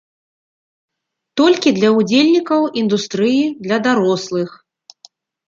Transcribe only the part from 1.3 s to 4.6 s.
Толькі для ўдзельнікаў індустрыі для дарослых.